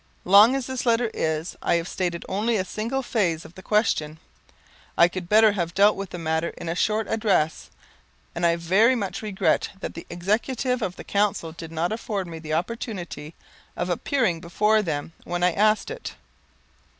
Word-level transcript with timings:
Long 0.25 0.55
as 0.55 0.65
this 0.65 0.87
letter 0.87 1.11
is, 1.13 1.55
I 1.61 1.75
have 1.75 1.87
stated 1.87 2.25
only 2.27 2.55
a 2.55 2.65
single 2.65 3.03
phase 3.03 3.45
of 3.45 3.53
the 3.53 3.61
question. 3.61 4.17
I 4.97 5.07
could 5.07 5.29
better 5.29 5.51
have 5.51 5.75
dealt 5.75 5.95
with 5.95 6.09
the 6.09 6.17
matter 6.17 6.49
in 6.57 6.67
a 6.67 6.73
short 6.73 7.07
address, 7.07 7.69
and 8.33 8.43
I 8.43 8.55
very 8.55 8.95
much 8.95 9.21
regret 9.21 9.69
that 9.79 9.93
the 9.93 10.07
Executive 10.09 10.81
of 10.81 10.95
the 10.95 11.03
Council 11.03 11.51
did 11.51 11.71
not 11.71 11.91
afford 11.91 12.25
me 12.25 12.39
the 12.39 12.55
opportunity 12.55 13.35
of 13.77 13.91
appearing 13.91 14.41
before 14.41 14.81
them 14.81 15.13
when 15.23 15.43
I 15.43 15.51
asked 15.51 15.91
it. 15.91 16.15